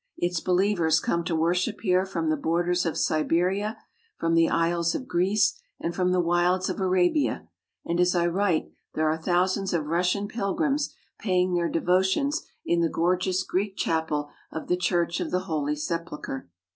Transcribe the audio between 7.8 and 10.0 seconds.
and as I write there are thousands of